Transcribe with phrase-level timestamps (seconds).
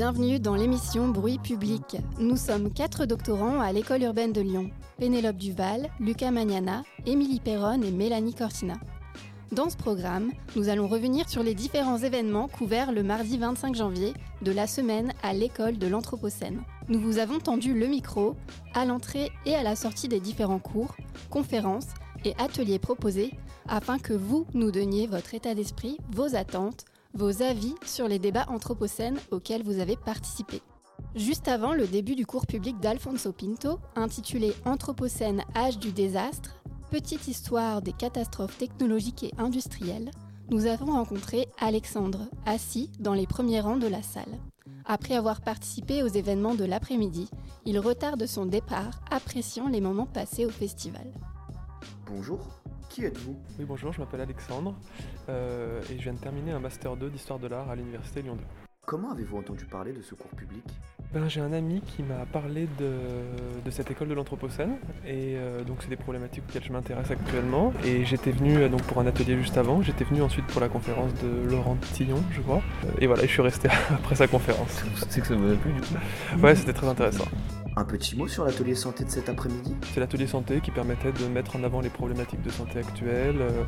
[0.00, 1.98] bienvenue dans l'émission Bruit public.
[2.18, 4.70] Nous sommes quatre doctorants à l'école urbaine de Lyon.
[4.96, 8.80] Pénélope Duval, Lucas Magnana, Émilie Perron et Mélanie Cortina.
[9.52, 14.14] Dans ce programme, nous allons revenir sur les différents événements couverts le mardi 25 janvier
[14.40, 16.62] de la semaine à l'école de l'Anthropocène.
[16.88, 18.36] Nous vous avons tendu le micro
[18.72, 20.96] à l'entrée et à la sortie des différents cours,
[21.28, 21.88] conférences
[22.24, 23.34] et ateliers proposés
[23.68, 28.46] afin que vous nous donniez votre état d'esprit, vos attentes, vos avis sur les débats
[28.48, 30.62] anthropocènes auxquels vous avez participé.
[31.14, 37.26] Juste avant le début du cours public d'Alfonso Pinto, intitulé Anthropocène, âge du désastre, petite
[37.26, 40.10] histoire des catastrophes technologiques et industrielles,
[40.50, 44.38] nous avons rencontré Alexandre, assis dans les premiers rangs de la salle.
[44.84, 47.28] Après avoir participé aux événements de l'après-midi,
[47.64, 51.06] il retarde son départ, appréciant les moments passés au festival.
[52.06, 52.59] Bonjour,
[52.90, 53.36] qui êtes-vous?
[53.58, 54.74] Oui, bonjour, je m'appelle Alexandre
[55.28, 58.34] euh, et je viens de terminer un Master 2 d'Histoire de l'Art à l'Université Lyon
[58.34, 58.42] 2.
[58.84, 60.64] Comment avez-vous entendu parler de ce cours public?
[61.14, 62.90] Ben, J'ai un ami qui m'a parlé de,
[63.64, 67.72] de cette école de l'Anthropocène et euh, donc c'est des problématiques auxquelles je m'intéresse actuellement
[67.84, 70.68] et j'étais venu euh, donc pour un atelier juste avant, j'étais venu ensuite pour la
[70.68, 72.62] conférence de Laurent Tillon, je crois,
[72.98, 74.82] et voilà, je suis resté après sa conférence.
[75.08, 75.94] C'est que ça vous a plu du coup?
[76.42, 77.26] Ouais, c'était très intéressant.
[77.76, 79.74] Un petit mot sur l'atelier santé de cet après-midi?
[79.94, 83.62] C'est l'atelier santé qui permettait de mettre en avant les problématiques de santé actuelles, euh,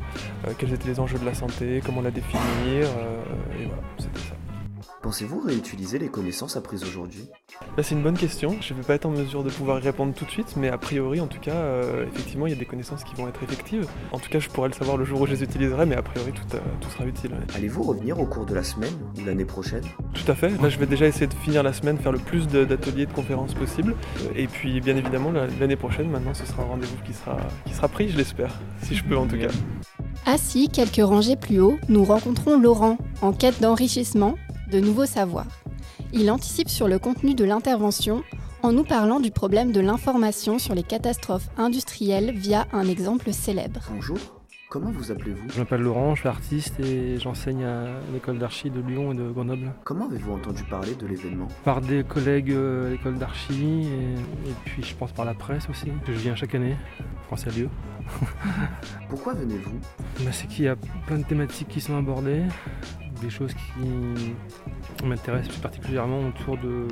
[0.45, 2.41] euh, quels étaient les enjeux de la santé, comment la définir,
[2.73, 3.23] euh,
[3.59, 4.35] et voilà, c'était ça.
[5.03, 7.25] Pensez-vous réutiliser les connaissances apprises aujourd'hui?
[7.75, 8.55] Là, c'est une bonne question.
[8.61, 10.69] Je ne vais pas être en mesure de pouvoir y répondre tout de suite, mais
[10.69, 13.43] a priori, en tout cas, euh, effectivement, il y a des connaissances qui vont être
[13.43, 13.85] effectives.
[14.13, 16.01] En tout cas, je pourrais le savoir le jour où je les utiliserai, mais a
[16.01, 17.31] priori, tout, euh, tout sera utile.
[17.33, 17.53] ouais.
[17.53, 19.83] Allez-vous revenir au cours de la semaine ou l'année prochaine?
[20.13, 20.49] Tout à fait.
[20.61, 23.11] Là, je vais déjà essayer de finir la semaine, faire le plus de- d'ateliers, de
[23.11, 23.95] conférences possible.
[24.37, 27.35] Et puis, bien évidemment, la- l'année prochaine, maintenant, ce sera un rendez-vous qui sera,
[27.65, 28.57] qui sera pris, je l'espère.
[28.83, 29.49] Si je peux, en tout cas.
[30.25, 34.35] Assis quelques rangées plus haut, nous rencontrons Laurent, en quête d'enrichissement,
[34.71, 35.47] de nouveaux savoirs.
[36.13, 38.23] Il anticipe sur le contenu de l'intervention
[38.61, 43.81] en nous parlant du problème de l'information sur les catastrophes industrielles via un exemple célèbre.
[43.93, 44.17] Bonjour,
[44.69, 45.49] comment vous appelez-vous?
[45.49, 49.29] Je m'appelle Laurent, je suis artiste et j'enseigne à l'école d'archi de Lyon et de
[49.29, 49.73] Grenoble.
[49.83, 51.49] Comment avez-vous entendu parler de l'événement?
[51.65, 55.67] Par des collègues euh, à l'école d'archi et, et puis je pense par la presse
[55.69, 55.87] aussi.
[56.07, 56.75] Je viens chaque année,
[57.25, 57.67] France à Lieu.
[59.09, 59.79] Pourquoi venez-vous?
[60.23, 62.43] Bah, c'est qu'il y a plein de thématiques qui sont abordées,
[63.23, 66.85] des choses qui m'intéressent plus particulièrement autour de,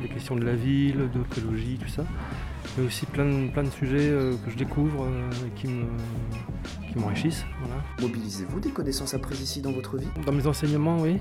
[0.00, 2.04] des questions de la ville, de l'écologie, tout ça.
[2.78, 5.84] Mais aussi plein de, plein de sujets euh, que je découvre euh, et qui me-
[6.90, 7.44] qui m'enrichissent.
[7.60, 7.82] voilà.
[8.00, 10.08] Mobilisez-vous des connaissances apprises ici dans votre vie?
[10.24, 11.18] Dans mes enseignements, oui.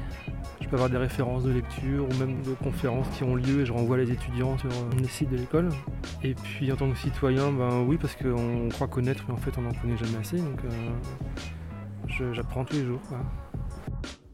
[0.61, 3.65] Je peux avoir des références de lecture ou même de conférences qui ont lieu et
[3.65, 5.69] je renvoie les étudiants sur euh, les sites de l'école.
[6.23, 9.51] Et puis en tant que citoyen, ben oui, parce qu'on croit connaître, mais en fait
[9.57, 10.37] on n'en connaît jamais assez.
[10.37, 10.91] Donc euh,
[12.33, 13.01] j'apprends tous les jours.
[13.07, 13.19] quoi.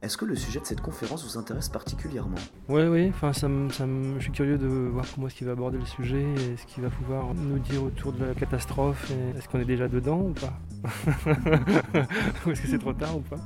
[0.01, 2.37] Est-ce que le sujet de cette conférence vous intéresse particulièrement?
[2.69, 5.85] Oui, oui, enfin, ça je suis curieux de voir comment est-ce qu'il va aborder le
[5.85, 9.11] sujet et ce qu'il va pouvoir nous dire autour de la catastrophe.
[9.37, 10.53] Est-ce qu'on est déjà dedans ou pas?
[12.47, 13.37] Ou est-ce que c'est trop tard ou pas?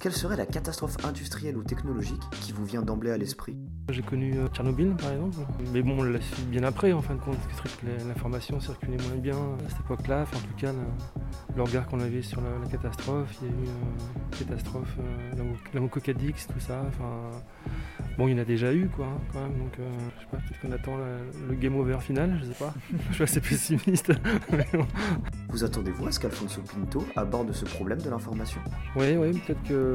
[0.00, 3.54] Quelle serait la catastrophe industrielle ou technologique qui vous vient d'emblée à l'esprit
[3.90, 5.36] J'ai connu euh, Tchernobyl par exemple,
[5.74, 7.92] mais bon, on l'a su bien après en fin de compte, parce que c'est vrai
[7.98, 10.22] que la- l'information circulait moins bien à cette époque-là.
[10.22, 10.78] Enfin, en tout cas, le,
[11.56, 15.36] le regard qu'on avait sur la, la catastrophe, il y a eu euh, catastrophe, euh,
[15.36, 16.82] la, Mo- la Mococadix, tout ça.
[16.88, 17.30] Enfin,
[18.16, 19.58] bon, il y en a déjà eu quoi, hein, quand même.
[19.58, 22.58] Donc, euh, je sais pas, peut-être qu'on attend la- le game over final, je sais
[22.58, 22.72] pas.
[23.10, 24.12] je suis assez pessimiste.
[24.50, 24.86] mais bon.
[25.50, 28.60] Vous attendez-vous à ce qu'Alfonso Pinto aborde ce problème de l'information?
[28.96, 29.89] Oui, oui, peut-être que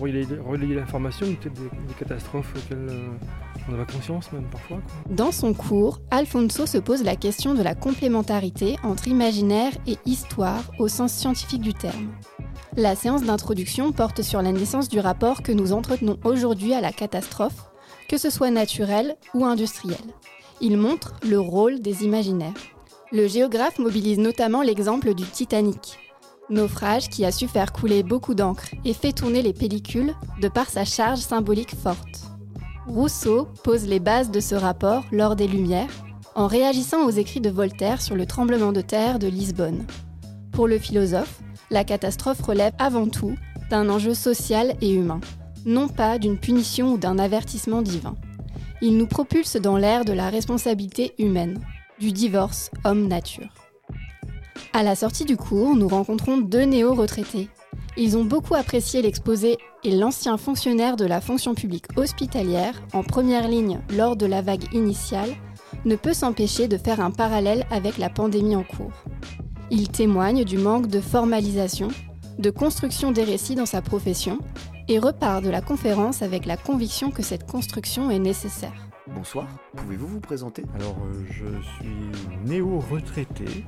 [0.00, 3.08] relayer, relayer l'information, peut-être des, catastrophes auxquelles euh,
[3.68, 4.78] on n'a pas conscience même parfois.
[5.10, 10.62] Dans son cours, Alfonso se pose la question de la complémentarité entre imaginaire et histoire
[10.78, 12.12] au sens scientifique du terme.
[12.76, 16.92] La séance d'introduction porte sur la naissance du rapport que nous entretenons aujourd'hui à la
[16.92, 17.70] catastrophe,
[18.08, 19.96] que ce soit naturelle ou industrielle.
[20.60, 22.54] Il montre le rôle des imaginaires.
[23.12, 25.98] Le géographe mobilise notamment l'exemple du Titanic,
[26.50, 30.68] naufrage qui a su faire couler beaucoup d'encre et fait tourner les pellicules de par
[30.68, 32.30] sa charge symbolique forte.
[32.86, 35.90] Rousseau pose les bases de ce rapport lors des Lumières,
[36.34, 39.86] en réagissant aux écrits de Voltaire sur le tremblement de terre de Lisbonne.
[40.52, 41.40] Pour le philosophe,
[41.70, 43.34] la catastrophe relève avant tout
[43.70, 45.20] d'un enjeu social et humain,
[45.64, 48.14] non pas d'une punition ou d'un avertissement divin.
[48.82, 51.58] Il nous propulse dans l'ère de la responsabilité humaine,
[51.98, 53.65] du divorce homme-nature.
[54.76, 57.48] À la sortie du cours, nous rencontrons deux néo-retraités.
[57.96, 63.48] Ils ont beaucoup apprécié l'exposé et l'ancien fonctionnaire de la fonction publique hospitalière, en première
[63.48, 65.30] ligne lors de la vague initiale,
[65.86, 68.92] ne peut s'empêcher de faire un parallèle avec la pandémie en cours.
[69.70, 71.88] Il témoigne du manque de formalisation,
[72.38, 74.40] de construction des récits dans sa profession
[74.88, 78.85] et repart de la conférence avec la conviction que cette construction est nécessaire.
[79.14, 80.64] Bonsoir, pouvez-vous vous présenter?
[80.74, 83.64] Alors, euh, je suis néo-retraité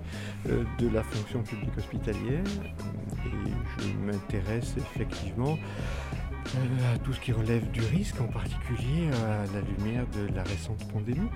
[0.48, 2.42] euh, de la fonction publique hospitalière
[3.24, 5.56] et je m'intéresse effectivement
[6.56, 10.42] euh, à tout ce qui relève du risque, en particulier à la lumière de la
[10.42, 11.30] récente pandémie.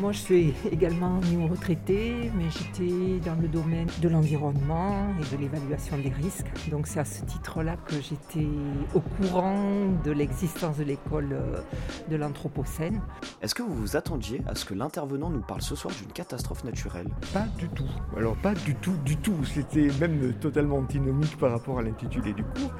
[0.00, 5.98] Moi, je suis également néo-retraité, mais j'étais dans le domaine de l'environnement et de l'évaluation
[5.98, 6.46] des risques.
[6.70, 8.46] Donc, c'est à ce titre-là que j'étais
[8.94, 11.60] au courant de l'existence de l'école euh,
[12.08, 13.00] de l'Anthropocène.
[13.42, 16.62] Est-ce que vous vous attendiez à ce que l'intervenant nous parle ce soir d'une catastrophe
[16.62, 17.08] naturelle?
[17.32, 17.90] Pas du tout.
[18.16, 19.44] Alors, pas du tout, du tout.
[19.44, 22.72] C'était même totalement antinomique par rapport à l'intitulé du cours.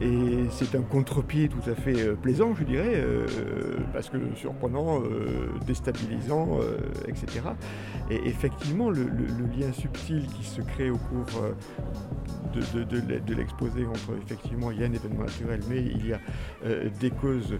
[0.00, 3.26] Et c'est un contre-pied tout à fait euh, plaisant, je dirais, euh,
[3.92, 6.58] parce que surprenant, euh, déstabilisant,
[7.06, 7.40] etc.
[8.10, 11.26] Et effectivement, le, lien subtil qui se crée au cours
[12.54, 15.80] de, de- de l'e- de l'exposé entre, effectivement, il y a un événement naturel, mais
[15.82, 16.20] il y a
[17.00, 17.54] des causes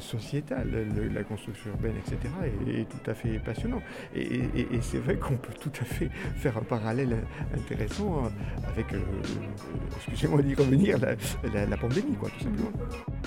[0.00, 2.18] sociétales, le- la construction urbaine, etc.,
[2.68, 3.80] est, tout à fait passionnant.
[4.14, 4.42] Et,
[4.80, 7.16] c'est vrai qu'on peut tout à fait faire un parallèle
[7.54, 8.24] intéressant
[8.68, 8.86] avec,
[9.96, 12.70] excusez-moi d'y revenir, la pandémie, quoi, tout simplement.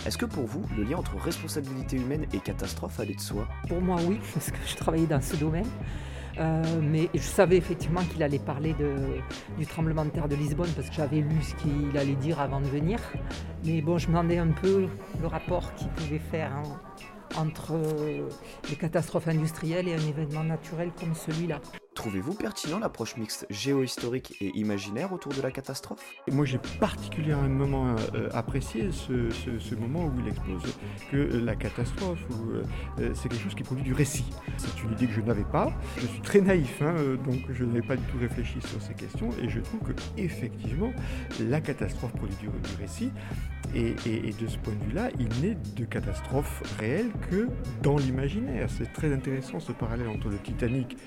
[0.06, 3.48] Est-ce que pour vous, le lien entre responsabilité humaine et catastrophe allait de soi?
[3.68, 5.68] Pour moi, oui, parce que je travaillais dans ce domaine.
[6.40, 9.18] Euh, mais je savais effectivement qu'il allait parler de-
[9.58, 12.62] du tremblement de terre de Lisbonne parce que j'avais lu ce qu'il allait dire avant
[12.62, 13.00] de venir.
[13.66, 14.88] Mais bon, je me demandais un peu
[15.22, 16.80] le rapport qu'il pouvait faire hein,
[17.36, 18.30] entre euh,
[18.70, 21.60] les catastrophes industrielles et un événement naturel comme celui-là.
[22.00, 26.00] Trouvez-vous pertinent l'approche mixte géohistorique et imaginaire autour de la catastrophe?
[26.32, 30.64] Moi, j'ai particulièrement euh, apprécié ce, moment où il expose
[31.12, 32.22] que euh, la catastrophe,
[33.02, 34.24] euh, c'est quelque chose qui produit du récit.
[34.56, 35.74] C'est une idée que je n'avais pas.
[35.98, 39.32] Je suis très naïf, hein, donc je n'avais pas du tout réfléchi sur ces questions,
[39.44, 40.94] et je trouve que effectivement,
[41.42, 43.12] la catastrophe produit du, du récit.
[43.76, 47.48] Et, de ce point de vue-là, il n'est de catastrophe réelle que
[47.84, 48.68] dans l'imaginaire.
[48.70, 50.98] C'est très intéressant ce parallèle entre le Titanic,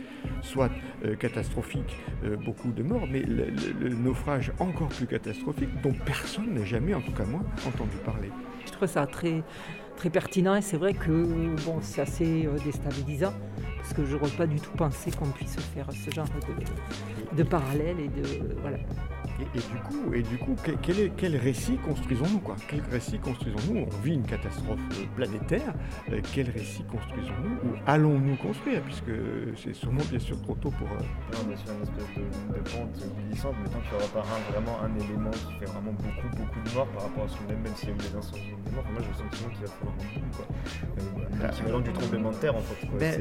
[0.43, 0.71] soit
[1.05, 6.65] euh, catastrophique, euh, beaucoup de morts, mais le naufrage encore plus catastrophique dont personne n'a
[6.65, 8.31] jamais, en tout cas moi, entendu parler.
[8.67, 9.43] Je trouve ça très,
[9.97, 13.33] très pertinent et c'est vrai que bon, c'est assez euh, déstabilisant
[13.77, 17.43] parce que je n'aurais pas du tout pensé qu'on puisse faire ce genre de, de
[17.43, 18.79] parallèle et de voilà.
[19.43, 22.57] Et, et du coup, et du coup quel, est- quel récit construisons-nous quoi?
[22.69, 23.87] Quel récit construisons-nous?
[23.91, 25.75] On vit une catastrophe euh, planétaire.
[26.13, 27.71] euh, quel récit construisons-nous?
[27.71, 28.81] Ou allons-nous construire?
[28.83, 29.11] Puisque
[29.57, 30.89] c'est sûrement bien sûr trop tôt pour.
[30.89, 34.23] euh, Là, on est sur une espèce de, de pente glissante, mettons qu'il n'y aura
[34.23, 37.29] pas un- vraiment un élément qui fait vraiment beaucoup, beaucoup de morts par rapport à
[37.29, 38.85] ce qu'on aime, même s'il y a eu des incendies des morts.
[38.93, 40.47] Moi, j'ai le sentiment qu'il va falloir un boom, quoi.
[40.99, 42.87] Euh, L'équivalent du tremblement de terre, en fait.
[42.99, 43.21] Ben,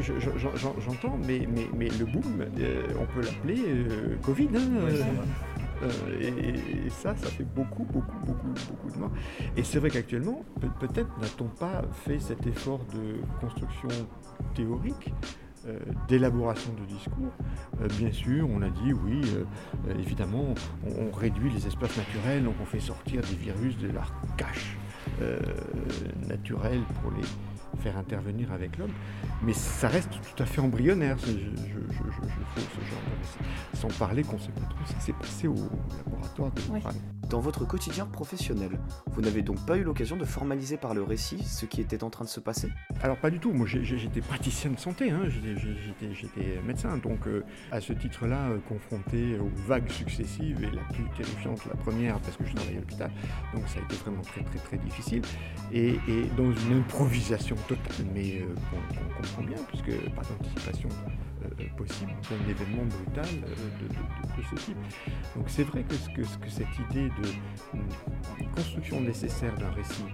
[0.00, 0.48] je- je- je-
[0.82, 4.48] J'entends, mais, mais, mais le boom, euh, on peut l'appeler euh, Covid.
[4.54, 4.92] hein, Ouais,
[5.82, 9.10] euh, et, ça, ça fait beaucoup, beaucoup, beaucoup, beaucoup de morts.
[9.56, 13.88] Et c'est vrai qu'actuellement, peut- peut-être n'a-t-on pas fait cet effort de construction
[14.54, 15.12] théorique,
[15.66, 17.32] euh, d'élaboration de discours.
[17.80, 19.20] Euh, bien sûr, on a dit oui,
[19.98, 20.54] évidemment,
[20.86, 24.76] on, on réduit les espaces naturels, donc on fait sortir des virus de leur cache
[26.28, 27.22] naturelle pour les
[27.80, 28.92] faire intervenir avec l'homme.
[29.42, 32.90] Mais ça reste tout à fait embryonnaire, ce- je, je- je- je- je trouve, ce
[32.90, 33.38] genre de récit.
[33.74, 35.56] Sans parler qu'on ne sait pas trop ce qui s'est passé au
[36.06, 36.60] laboratoire de.
[37.32, 41.42] Dans votre quotidien professionnel, vous n'avez donc pas eu l'occasion de formaliser par le récit
[41.42, 42.68] ce qui était en train de se passer?
[43.02, 47.80] Alors pas du tout, moi j'étais praticien de santé, hein, j'étais- médecin, donc euh, à
[47.80, 52.44] ce titre-là, euh, confronté aux vagues successives, et la plus terrifiante, la première, parce que
[52.44, 53.10] je travaillais à l'hôpital,
[53.54, 55.22] donc ça a été vraiment très très très difficile,
[55.72, 55.96] et,
[56.36, 61.10] dans une improvisation totale, mais euh, qu'on comprend bien, puisque pas d'anticipation euh,
[61.76, 64.76] possible d'un événement brutal euh, de, de- de- de ce type.
[65.36, 70.04] Donc c'est vrai que, ce que, que cette idée de construction nécessaire d'un récit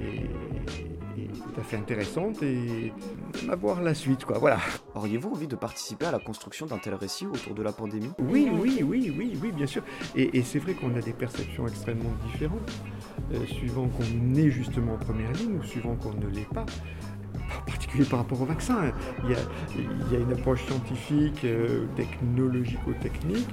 [0.00, 2.92] est, est tout à fait intéressante et
[3.50, 4.38] à voir la suite, quoi.
[4.38, 4.58] Voilà.
[4.94, 8.10] Auriez-vous envie de participer à la construction d'un tel récit autour de la pandémie?
[8.18, 9.82] Oui, oui, oui, oui, oui, bien sûr.
[10.14, 12.70] Et, et c'est vrai qu'on a des perceptions extrêmement différentes,
[13.32, 16.66] euh, suivant qu'on est justement en première ligne ou suivant qu'on ne l'est pas.
[18.04, 18.92] Par rapport au vaccin.
[19.24, 23.48] Il y a, une approche scientifique, euh, technologico-technique,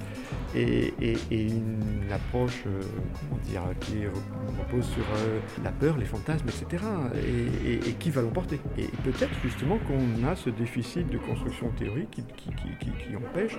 [0.56, 0.94] et,
[1.32, 2.82] une approche, euh,
[3.20, 6.84] comment dire, qui repose sur euh, la peur, les fantasmes, etc.
[7.16, 8.60] Et, qui va l'emporter?
[8.78, 13.58] Et peut-être justement qu'on a ce déficit de construction théorique qui, qui- empêche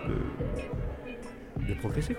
[1.67, 2.17] de progresser.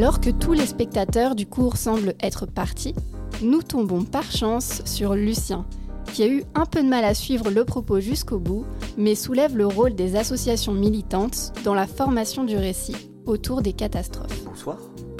[0.00, 2.94] Alors que tous les spectateurs du cours semblent être partis,
[3.42, 5.66] nous tombons par chance sur Lucien,
[6.14, 8.64] qui a eu un peu de mal à suivre le propos jusqu'au bout,
[8.96, 14.42] mais soulève le rôle des associations militantes dans la formation du récit autour des catastrophes.
[14.46, 14.78] Bonsoir,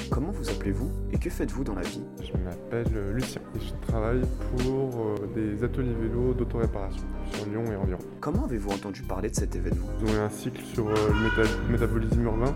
[0.09, 0.89] comment vous appelez-vous?
[1.21, 2.01] Que faites-vous dans la vie?
[2.23, 4.23] Je m'appelle euh, Lucien et je travaille
[4.57, 7.99] pour euh, des ateliers vélo d'autoréparation sur Lyon et environ.
[8.21, 9.87] Comment avez-vous entendu parler de cet événement?
[10.01, 12.55] Ils ont eu un cycle sur euh, le méta- métabolisme urbain.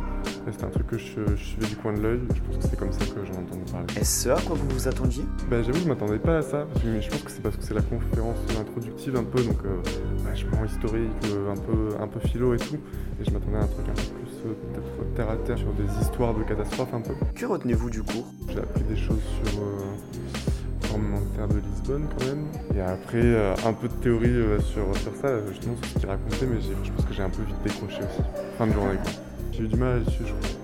[0.50, 2.21] C'était un truc que je, je suivais du coin de l'œil.
[2.35, 3.87] Je pense que c'est comme ça que j'en ai entendu parler.
[3.99, 5.25] Est-ce ce à quoi vous vous attendiez?
[5.50, 7.75] Bah, J'avoue, je m'attendais pas à ça, mais je pense que c'est parce que c'est
[7.75, 9.76] la conférence introductive un peu, donc euh,
[10.25, 11.11] vachement historique,
[11.50, 12.76] un, peu, un peu philo et tout.
[13.21, 15.84] Et je m'attendais à un truc un peu plus peut-être terre à terre sur des
[16.00, 17.14] histoires de catastrophes un peu.
[17.34, 18.26] Que retenez-vous du cours?
[18.48, 19.78] J'ai appris des choses sur euh,
[20.82, 22.46] le tremblement de terre de Lisbonne quand même.
[22.74, 25.98] Et après, euh, un peu de théorie euh, sur, sur ça, euh, justement sur ce
[25.98, 28.22] qu'il racontait, mais je pense que j'ai un peu vite décroché aussi.
[28.58, 29.12] Fin de journée quoi.
[29.52, 30.63] J'ai eu du mal là-dessus, je crois.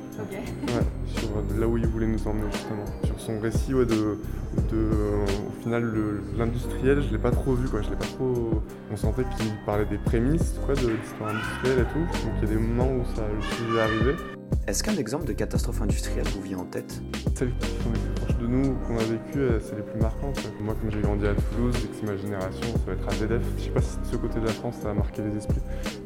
[1.07, 2.85] Sur euh, là où il voulait nous emmener justement.
[3.05, 5.93] Sur son récit ouais, de, de euh, au final
[6.37, 8.63] l'industriel, je l'ai pas trop vu quoi, je l'ai pas trop.
[8.93, 12.27] On sentait qu'il parlait des prémices quoi, de l'histoire industrielle et tout.
[12.27, 14.40] Donc il y a des moments où ça le est arrivé.
[14.71, 17.03] Est-ce qu'un exemple de catastrophe industrielle vous vient en tête?
[17.35, 19.99] Celles qui sont les plus proches de nous, qu'on a vécues, euh, c'est les plus
[19.99, 20.39] marquantes.
[20.61, 23.43] Moi, comme j'ai grandi à Toulouse et que c'est ma génération, ça va être AZF.
[23.59, 25.59] Je sais pas si de ce côté de la France ça a marqué les esprits,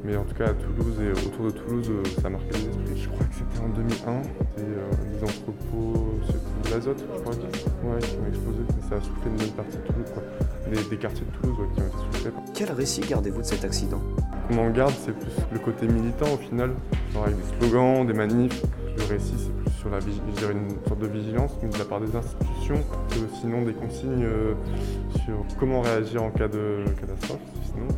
[0.03, 2.69] mais en tout cas à Toulouse et autour de Toulouse, euh, ça a marqué les
[2.71, 3.03] esprits.
[3.03, 7.35] Je crois que c'était en 2001, c'était euh, des entrepôts, c'était de l'azote, je crois,
[7.35, 10.23] qui, ouais, qui ont explosé, ça a soufflé une bonne partie de Toulouse, quoi.
[10.73, 12.33] Des, des quartiers de Toulouse ouais, qui ont été soufflés.
[12.55, 14.01] Quel récit gardez-vous de cet accident?
[14.47, 16.71] Qu'on en garde, c'est plus le côté militant au final,
[17.23, 18.63] avec des slogans, des manifs.
[18.97, 22.15] Le récit, c'est plus sur la, une sorte de vigilance, mais de la part des
[22.15, 24.55] institutions, que sinon des consignes euh,
[25.25, 27.41] sur comment réagir en cas de catastrophe.
[27.67, 27.89] Sinon,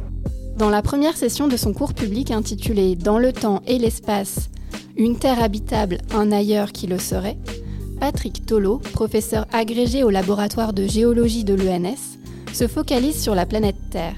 [0.57, 4.50] Dans la première session de son cours public intitulé Dans le temps et l'espace,
[4.97, 7.37] une terre habitable, un ailleurs qui le serait,
[8.00, 12.19] Patrick Tolo, professeur agrégé au laboratoire de géologie de l'ENS,
[12.53, 14.17] se focalise sur la planète Terre.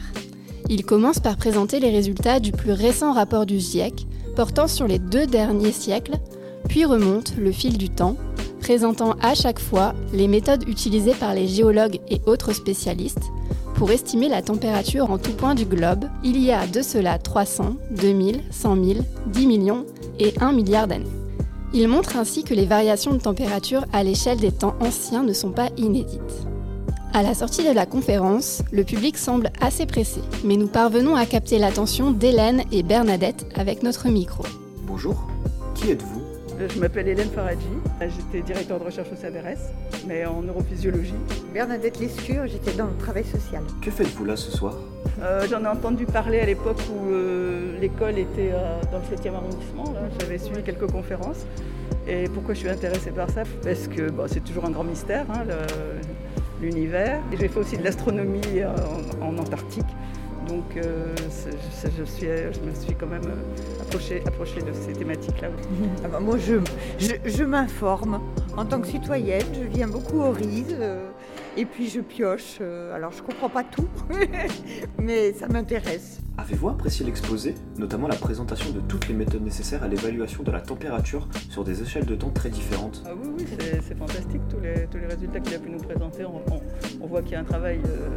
[0.68, 4.06] Il commence par présenter les résultats du plus récent rapport du GIEC,
[4.36, 6.16] portant sur les deux derniers siècles,
[6.68, 8.16] puis remonte le fil du temps,
[8.60, 13.30] présentant à chaque fois les méthodes utilisées par les géologues et autres spécialistes
[13.78, 17.76] pour estimer la température en tout point du globe, il y a de cela 300,
[17.92, 18.98] 2000, 100 000,
[19.28, 19.86] 10 millions
[20.18, 21.06] et 1 milliard d'années.
[21.72, 25.52] Il montre ainsi que les variations de température à l'échelle des temps anciens ne sont
[25.52, 26.47] pas inédites.
[27.14, 31.26] À la sortie de la conférence, le public semble assez pressé, mais nous parvenons à
[31.26, 34.44] capter l'attention d'Hélène et Bernadette avec notre micro.
[34.82, 35.26] Bonjour,
[35.74, 36.22] qui êtes-vous?
[36.60, 37.66] Euh, Je m'appelle Hélène Faradji,
[38.00, 39.58] j'étais directeur de recherche au CNRS,
[40.06, 41.14] mais en neurophysiologie.
[41.52, 43.62] Bernadette Lescure, j'étais dans le travail social.
[43.82, 44.74] Que faites-vous là ce soir?
[45.22, 49.34] Euh, J'en ai entendu parler à l'époque où euh, l'école était euh, dans le 7e
[49.34, 49.92] arrondissement.
[50.20, 51.38] J'avais suivi quelques conférences.
[52.06, 53.42] Et pourquoi je suis intéressée par ça?
[53.62, 57.20] Parce que bon, c'est toujours un grand mystère, hein, le- l'univers.
[57.38, 58.68] J'ai fait aussi de l'astronomie euh,
[59.20, 59.86] en, Antarctique.
[60.48, 61.14] Donc euh,
[61.84, 65.48] je, me suis quand même euh, approchée, approchée de ces thématiques-là.
[66.04, 66.54] Ah bah, moi, je,
[66.98, 68.20] je m'informe.
[68.56, 70.76] En tant que citoyenne, je viens beaucoup au RISE.
[71.56, 72.58] Et puis je pioche.
[72.60, 73.88] euh, alors je comprends pas tout,
[74.98, 76.20] mais ça m'intéresse.
[76.36, 80.60] Avez-vous apprécié l'exposé, notamment la présentation de toutes les méthodes nécessaires à l'évaluation de la
[80.60, 83.02] température sur des échelles de temps très différentes?
[83.06, 85.78] Ah oui, oui, c'est- c'est fantastique tous les, tous les résultats qu'il a pu nous
[85.78, 86.24] présenter.
[86.24, 86.60] On, on-
[87.00, 88.08] on voit qu'il y a un travail euh,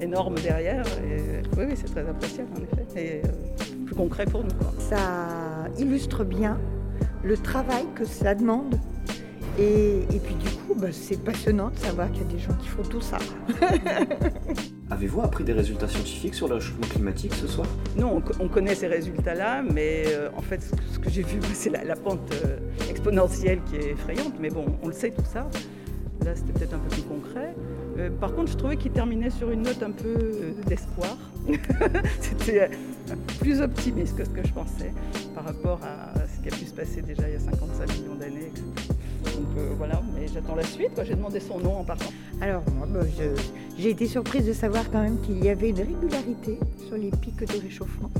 [0.00, 0.84] énorme derrière.
[1.04, 2.86] Et, oui, oui, c'est très appréciable en effet.
[3.22, 4.54] Et euh, plus concret pour nous.
[4.60, 4.72] Quoi.
[4.78, 6.60] Ça illustre bien
[7.24, 8.76] le travail que ça demande.
[9.58, 12.54] Et, et puis du coup, bah, c'est passionnant de savoir qu'il y a des gens
[12.54, 13.18] qui font tout ça.
[14.90, 17.66] Avez-vous appris des résultats scientifiques sur le réchauffement climatique ce soir?
[17.96, 20.60] Non, on, co- on connaît ces résultats-là, mais euh, en fait,
[20.92, 24.34] ce que, j'ai vu, c'est la, la pente euh, exponentielle qui est effrayante.
[24.40, 25.48] Mais bon, on le sait tout ça.
[26.24, 27.54] Là, c'était peut-être un peu plus concret.
[27.98, 31.16] Euh, par contre, je trouvais qu'il terminait sur une note un peu euh, d'espoir.
[32.20, 32.62] c'était
[33.10, 34.92] euh, plus optimiste que ce que je pensais
[35.34, 38.14] par rapport à ce qui a pu se passer déjà il y a 55 millions
[38.16, 38.50] d'années.
[38.52, 38.64] etc.
[39.34, 41.00] Donc euh, voilà, mais j'attends la suite.
[41.04, 42.12] J'ai demandé son nom en partant.
[42.40, 43.00] Alors moi, bah,
[43.78, 47.40] j'ai été surprise de savoir quand même qu'il y avait une régularité sur les pics
[47.40, 48.10] de réchauffement.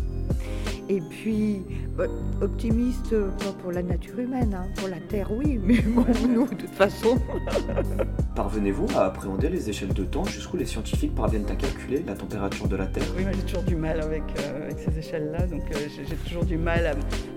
[0.88, 1.62] Et puis,
[1.96, 2.04] bah,
[2.40, 6.46] optimiste, euh, pas pour la nature humaine, hein, pour la Terre, oui, mais bon, nous,
[6.46, 7.18] de toute façon.
[8.36, 12.68] Parvenez-vous à appréhender les échelles de temps jusqu'où les scientifiques parviennent à calculer la température
[12.68, 13.02] de la Terre?
[13.16, 15.78] Oui, moi j'ai toujours du mal avec, euh, avec ces échelles-là, donc euh,
[16.08, 16.86] j'ai toujours du mal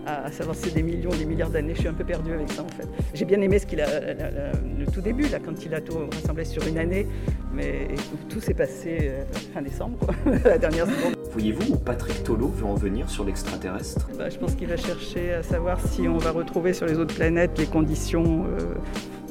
[0.06, 1.74] à, à- à savoir si c'est des millions, des milliards d'années.
[1.74, 2.88] Je suis un peu perdue avec ça en fait.
[3.14, 5.80] J'ai bien aimé ce qu'il a, la- la- le tout début, là, quand il a
[5.82, 7.08] tout rassemblé sur une année,
[7.54, 7.88] mais
[8.28, 10.14] tout, tout s'est passé euh, fin décembre, quoi,
[10.44, 11.16] la dernière seconde.
[11.32, 14.08] Pourriez-vous ou Patrick Tolo veut en venir sur l'extraterrestre?
[14.18, 17.14] Bah, Je pense qu'il va chercher à savoir si on va retrouver sur les autres
[17.14, 18.74] planètes les conditions euh,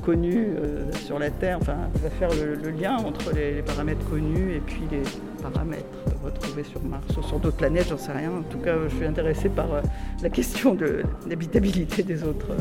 [0.05, 1.59] connues euh, sur la Terre.
[1.61, 5.03] Enfin, il va faire le, lien entre les, paramètres connus et puis les
[5.43, 5.85] paramètres
[6.23, 8.31] retrouvés sur Mars ou sur d'autres planètes, j'en sais rien.
[8.31, 9.81] En tout cas, je suis intéressé par euh,
[10.23, 12.55] la question de l'habitabilité des autres,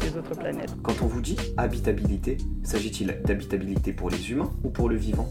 [0.00, 0.76] des autres planètes.
[0.84, 5.28] Quand on vous dit habitabilité, s'agit-il d'habitabilité pour les humains ou pour le vivant?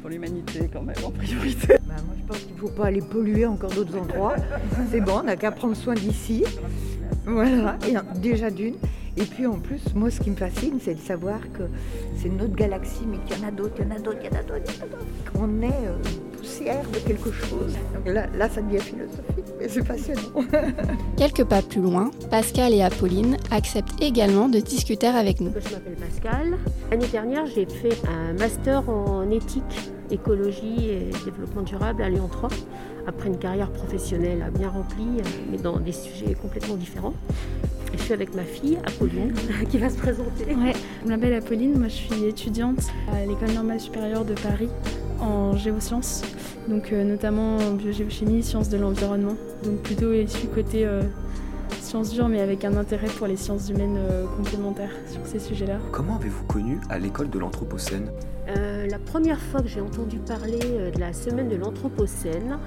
[0.00, 1.79] Pour l'humanité quand même en priorité.
[2.30, 4.36] Pense qu'il ne faut pas aller polluer encore d'autres endroits.
[4.92, 6.44] C'est bon, on n'a qu'à prendre soin d'ici.
[7.26, 8.76] Voilà, et déjà d'une.
[9.16, 11.64] Et puis en plus, moi ce qui me fascine, c'est de savoir que
[12.16, 14.26] c'est notre galaxie, mais qu'il y en a d'autres, il y en a d'autres, il
[14.26, 15.32] y en a d'autres, il y en a d'autres.
[15.32, 17.74] Qu'on est euh, poussière de quelque chose.
[17.94, 20.46] Donc là, là, ça devient philosophique, mais c'est passionnant.
[21.16, 25.50] Quelques pas plus loin, Pascal et Apolline acceptent également de discuter avec nous.
[25.50, 26.58] Je m'appelle Pascal.
[26.92, 32.48] L'année dernière, j'ai fait un master en éthique, écologie et développement durable à Lyon 3,
[33.06, 37.14] après une carrière professionnelle bien remplie, mais dans des sujets complètement différents.
[37.92, 39.32] Je suis avec ma fille, Apolline,
[39.70, 40.54] qui va se présenter.
[40.54, 40.72] Ouais,
[41.04, 44.68] je m'appelle Apolline, moi je suis étudiante à l'école normale supérieure de Paris
[45.20, 46.22] en géosciences,
[46.68, 51.02] donc euh, notamment en biogéochimie, sciences de l'environnement, donc plutôt issu côté euh,
[51.80, 55.78] sciences dures mais avec un intérêt pour les sciences humaines euh, complémentaires sur ces sujets-là.
[55.90, 58.10] Comment avez-vous connu à l'école de l'Anthropocène?
[58.88, 62.58] La première fois que j'ai entendu parler de la semaine de l'Anthropocène,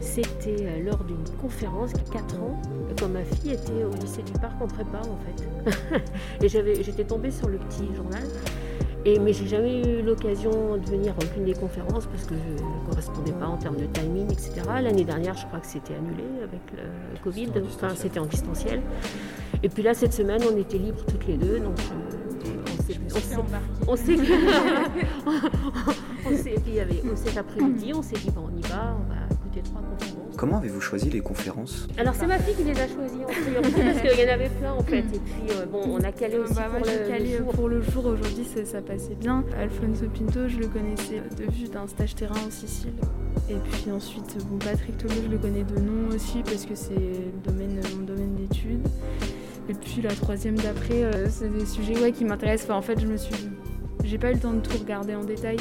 [0.00, 2.60] c'était euh, lors d'une conférence il y a 4 ans,
[2.98, 6.02] quand ma fille était au lycée du Parc en prépa en fait.
[6.44, 8.22] et j'étais tombée sur le petit journal.
[9.04, 12.62] Et, mais j'ai jamais eu l'occasion de venir à aucune des conférences parce que je
[12.62, 14.52] ne correspondais pas en termes de timing, etc.
[14.82, 18.82] L'année dernière, je crois que c'était annulé avec le Covid, enfin c'était en distanciel.
[19.62, 21.78] Et puis là, cette semaine, on était libres toutes les deux, donc
[22.90, 23.38] euh,
[23.86, 24.16] on s'est
[26.26, 29.28] on s'est avait cet après-midi, on s'est dit bon, on y va, on va
[30.36, 33.82] Comment avez-vous choisi les conférences Alors c'est ma fille qui les a choisies en priorité
[33.82, 34.98] parce qu'il y en avait plein en fait.
[34.98, 37.48] Et puis euh, bon, on a calé aussi bah, pour, le, calé jour.
[37.48, 38.06] pour le jour.
[38.06, 39.44] Aujourd'hui ça, passait bien.
[39.58, 42.92] Alfonso Pinto, je le connaissais de vue d'un stage terrain en Sicile.
[43.50, 46.94] Et puis ensuite, bon, Patrick Tolo, je le connais de nom aussi parce que c'est
[47.44, 48.86] domaine, mon domaine d'études.
[49.68, 52.70] Et puis la troisième d'après, euh, c'est des sujets ouais, qui m'intéressent.
[52.70, 53.34] Enfin, en fait, je me suis,
[54.04, 55.58] j'ai pas eu le temps de tout regarder en détail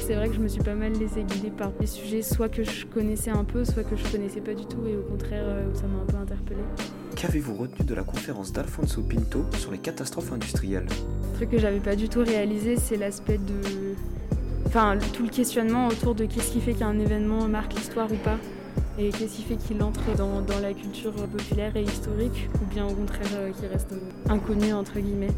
[0.00, 2.62] c'est vrai que je me suis pas mal laissée guider par des sujets, soit que
[2.62, 5.74] je connaissais un peu, soit que je connaissais pas du tout, et au contraire, euh,
[5.74, 6.64] ça m'a un peu interpellée.
[7.16, 10.86] Qu'avez-vous retenu de la conférence d'Alfonso Pinto sur les catastrophes industrielles?
[11.32, 13.94] Un truc que j'avais pas du tout réalisé, c'est l'aspect de.
[14.66, 18.38] Enfin, tout le questionnement autour de qu'est-ce qui fait qu'un événement marque l'histoire ou pas
[18.98, 22.86] et qu'est-ce qui fait qu'il entre dans, dans, la culture populaire et historique, ou bien
[22.86, 23.94] au contraire euh, qu'il reste
[24.28, 25.32] inconnu entre guillemets?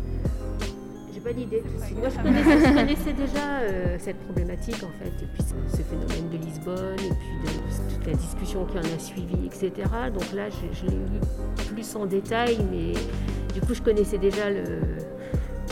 [1.34, 1.64] D'idée.
[1.96, 2.16] Moi, je
[2.74, 7.52] connaissais, déjà euh, cette problématique, en fait, et puis ce, phénomène de Lisbonne, et puis
[7.52, 9.72] de, toute la discussion qui en a suivi, etc.
[10.14, 12.92] Donc là, je, l'ai eu plus en détail, mais
[13.52, 14.64] du coup, je connaissais déjà le,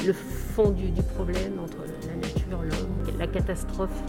[0.05, 4.03] le fond du, problème entre la nature, l'homme, la catastrophe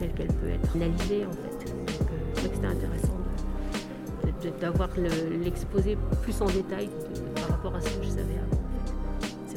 [0.00, 1.49] telle qu'elle peut être analysée, en fait.
[2.42, 3.08] C'était intéressant
[4.58, 4.88] d'avoir
[5.42, 6.88] l'exposé plus en détail
[7.34, 8.60] par rapport à ce que je savais avant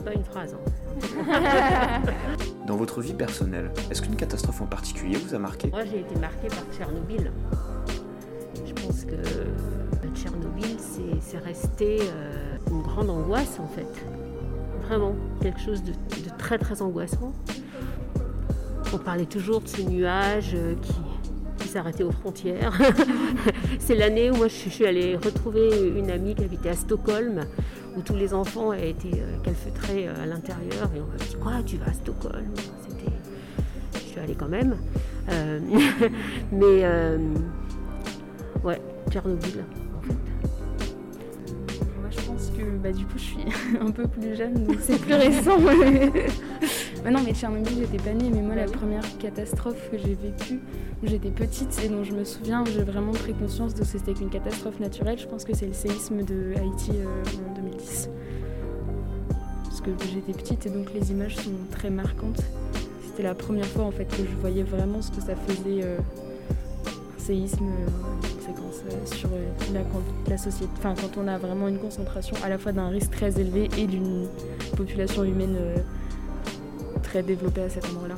[0.04, 0.56] pas une phrase.
[0.56, 2.02] Hein.
[2.68, 5.70] Dans votre vie personnelle, est-ce qu'une catastrophe en particulier vous a marqué?
[5.70, 7.32] Moi, j'ai été marquée par Tchernobyl.
[8.66, 10.78] Je pense que euh, Tchernobyl,
[11.20, 13.88] c'est resté euh, une grande angoisse en fait.
[14.88, 15.94] Vraiment, quelque chose de,
[16.38, 17.34] très très angoissant.
[18.94, 20.94] On parlait toujours de ces nuages euh, qui,
[21.74, 22.80] s'arrêtaient aux frontières.
[23.80, 27.46] c'est l'année où moi je suis allée retrouver une amie qui habitait à Stockholm
[27.98, 31.64] où tous les enfants été euh, calfeutrés euh, à l'intérieur et on m'a dit quoi
[31.66, 32.46] tu vas à Stockholm?
[32.88, 33.12] C'était,
[33.96, 34.78] je suis allée quand même,
[35.30, 35.60] euh,
[36.52, 36.86] mais
[38.64, 39.66] ouais Tchernobyl.
[42.02, 43.46] Moi je pense que bah, du coup je suis
[43.82, 45.58] un peu plus jeune donc c'est plus récent.
[47.04, 50.62] Bah non, mais Tchernobyl, j'étais pas née, mais moi, la première catastrophe que j'ai vécue,
[51.04, 54.30] j'étais petite et dont je me souviens, j'ai vraiment pris conscience de que c'était qu'une
[54.30, 55.20] catastrophe naturelle.
[55.20, 58.10] Je pense que c'est le séisme de Haïti euh, en 2010.
[59.66, 62.42] Parce que j'étais petite et donc les images sont très marquantes.
[63.06, 65.98] C'était la première fois en fait que je voyais vraiment ce que ça faisait euh,
[66.88, 69.30] un séisme euh, sur
[69.74, 69.82] la,
[70.30, 70.72] la société.
[70.78, 73.88] Enfin, quand on a vraiment une concentration à la fois d'un risque très élevé et
[73.88, 74.28] d'une
[74.78, 75.58] population humaine
[77.22, 78.16] développé à cet endroit-là.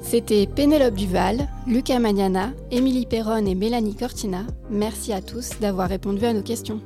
[0.00, 4.44] C'était Pénélope Duval, Lucas Magnana, Émilie Perron et Mélanie Cortina.
[4.70, 6.80] Merci à tous d'avoir répondu à nos questions.